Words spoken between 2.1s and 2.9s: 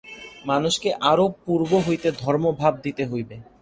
ধর্মভাব